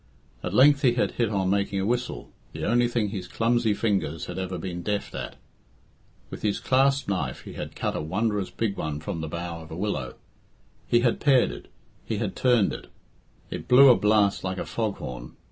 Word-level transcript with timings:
At 0.43 0.55
length 0.55 0.81
he 0.81 0.93
had 0.95 1.11
hit 1.11 1.29
on 1.29 1.51
making 1.51 1.79
a 1.79 1.85
whistle 1.85 2.31
the 2.53 2.65
only 2.65 2.87
thing 2.87 3.09
his 3.09 3.27
clumsy 3.27 3.75
fingers 3.75 4.25
had 4.25 4.39
ever 4.39 4.57
been 4.57 4.81
deft 4.81 5.13
at. 5.13 5.35
With 6.31 6.41
his 6.41 6.59
clasp 6.59 7.07
knife 7.07 7.41
he 7.41 7.53
had 7.53 7.75
cut 7.75 7.95
a 7.95 8.01
wondrous 8.01 8.49
big 8.49 8.77
one 8.77 8.99
from 8.99 9.21
the 9.21 9.27
bough 9.27 9.61
of 9.61 9.69
a 9.69 9.77
willow; 9.77 10.15
he 10.87 11.01
had 11.01 11.19
pared 11.19 11.51
it; 11.51 11.67
he 12.03 12.17
had 12.17 12.35
turned 12.35 12.73
it; 12.73 12.87
it 13.51 13.67
blew 13.67 13.89
a 13.89 13.95
blast 13.95 14.43
like 14.43 14.57
a 14.57 14.65
fog 14.65 14.97
horn. 14.97 15.35